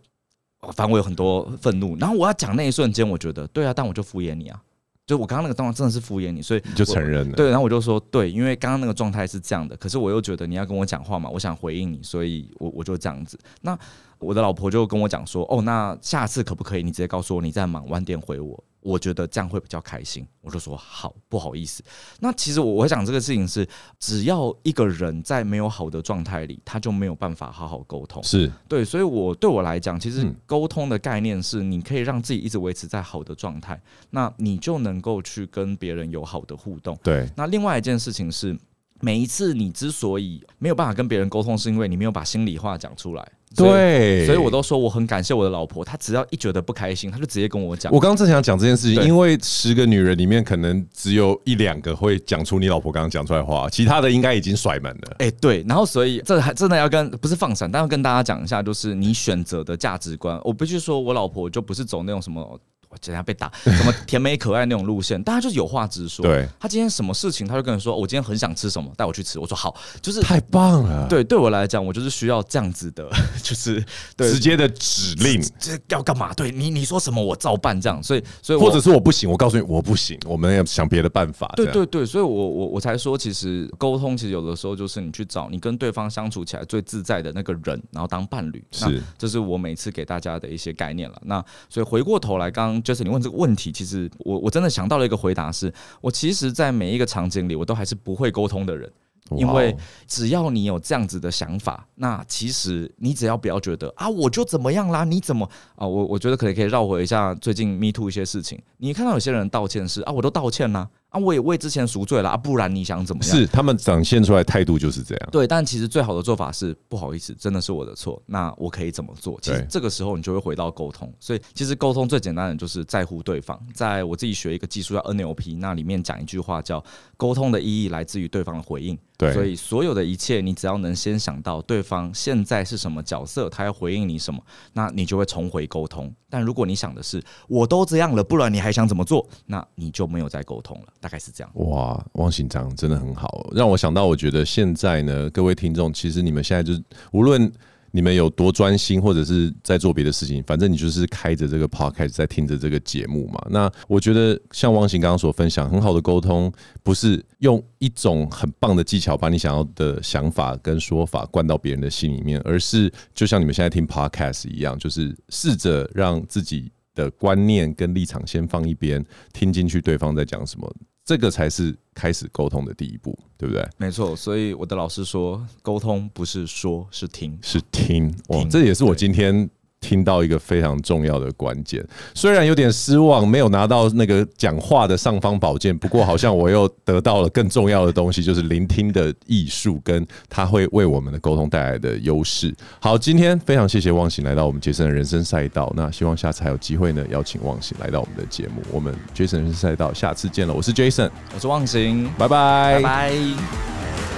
[0.75, 4.61] 反正我有很多愤怒，然后我要讲那一瞬间，我觉得对啊，但我就敷衍你啊。
[5.05, 7.35] 就我刚刚那个状况真的是敷衍你，所以你就承认了。
[7.35, 13.37] 对，然后我就说对，因为刚刚那个状态是这样的，可是我又觉得你要跟我讲话嘛，我想回应你，所以我我就这样子。
[13.61, 13.77] 那
[14.23, 18.65] 我的老婆就跟我讲说，哦，那下次可不可以你直接告诉我你在忙，晚点回我。
[18.81, 21.85] 我觉得这样会比较开心，我就说好，不好意思。
[22.19, 23.65] 那其实我我想这个事情是，
[24.01, 28.21] 只要一个人在没有好的状态里，他就没有办法好好沟通。
[28.25, 33.81] 是对，所以我对我来讲，其实沟通的概念是，你可以让自己一直维持在好的状态，
[34.11, 36.99] 那你就能够去跟别人有好的互动。
[37.05, 37.31] 对。
[37.37, 38.59] 那另外一件事情是。
[39.05, 43.33] 每一次你之所以没有办法跟别人沟通，是因为你没有把心里话讲出来。
[43.57, 47.93] 对，所以我都说我很感谢我的老婆，她只要一觉得不开心，她就直接跟我讲。
[47.93, 55.17] 我刚刚正想讲这件事情，因为十个女人里面可能只有一两个会讲出你老婆刚刚讲出来的话，其他的应该已经甩门了。
[55.19, 60.41] 哎，对，然后所以这还真的要跟不是放闪，但要跟大家讲一下，就是你选择的价值观。
[60.45, 62.61] 我必须说我老婆就不是走那种什么。
[62.93, 66.23] 我今天被打，什么甜美可爱那种路线， 大家就是有话直说。
[66.27, 69.39] 对，他今天什么事情，他就跟你说，我今天很想吃什么，带我去吃。
[69.39, 71.09] 我说好，就是太棒了。
[71.09, 73.09] 对，对我来讲，我就是需要这样子的，
[73.43, 73.83] 就是
[74.19, 76.35] 直接的指令，这要干嘛？
[76.35, 78.03] 对你，你说什么我照办，这样。
[78.03, 81.51] 所以，所以或者是我不行，我告诉你我不行，我们要想别的办法。
[81.57, 88.63] 对对对，所以我我我才说，其实沟通其实有的时候就是你去找你跟对方相处起来最自在的那个人，然后当伴侣。
[88.71, 91.23] 是，这是我每次给大家的一些概念了。
[91.25, 93.71] 那所以回过头来，刚刚 Jason 你问这个问题。
[93.73, 98.91] 其实我我真的想到了一个回答是，我其实，在每一个场景里，我都还是不会沟通的人，
[99.37, 99.77] 因为
[100.07, 105.87] 只要你有这样子的想法，那其实你只要不要觉得啊，我就怎么样啦，你怎么啊？
[105.87, 110.81] 我我觉得可以可以绕回一下最近 Me Too 一些事情，你看到有些人道歉是啊，我都道歉啦。
[110.81, 110.89] 啊，
[111.19, 113.37] 我也为之前赎罪了啊，不然你想怎么样？
[113.37, 115.29] 是他们展现出来态度就是这样。
[115.31, 118.23] 对，但其实最好的做法是不好意思，真的是我的错。
[118.27, 119.39] 那我可以怎么做？
[119.43, 121.13] 其实这个时候你就会回到沟通。
[121.21, 123.61] 所以其实沟通最简单的就是在乎对方。
[123.75, 126.83] 在我自己学一个技术叫 NLP，那里面讲一句话叫
[127.17, 128.99] 沟通的意义来自于对方的回应。
[129.19, 134.43] 对，所以所有的一切，你只要能先想到对方现在是什么角色，他要回应你什么，
[134.73, 136.13] 那你就会重回沟通。
[136.33, 139.29] 但如果你想的是我都这样了，不然你还想怎么做？
[139.45, 140.87] 那你就没有再沟通了。
[140.99, 141.51] 大概是这样。
[141.57, 147.53] 哇，汪行长真的很好，让我想到，我觉得现在呢，各位听众，其实你们现在就是无论。
[147.93, 153.41] 你们有多专心，或者是在做别的事情，反正你就是开着这个 podcast 在听着这个节目嘛。
[153.51, 170.73] 那我觉得像汪行刚刚所分享，很好的沟通，不是用一种很棒的技巧把你想要的想法跟说法灌到别人的心里面，而是就像你们现在听 podcast 一样，就是试着让自己的观念跟立场先放一边，听进去对方在讲什么。
[171.05, 173.69] 这个才是开始沟通的第一步，对不对？
[173.77, 178.15] 没错，所以我的老师说，沟通不是说，是听，是听。
[178.29, 179.49] 哇，这也是我今天。
[179.83, 192.55] 听到一个非常重要的关键，虽然有点失望，没有拿到那个讲话的尚方宝剑，不过好像我又得到了更重要的东西，就是聆听的艺术，跟他会为我们的沟通带来的优势。
[192.81, 198.63] 好，今天非常谢谢忘形来到我们杰森的人生赛道，那希望下次还有机会呢，邀请忘形来到我们的节目。
[198.71, 204.12] 我们杰森人生赛道下次见了，我是杰森，我是忘形，拜拜，拜拜。